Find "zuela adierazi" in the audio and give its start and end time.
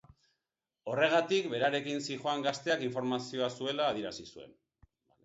3.59-4.27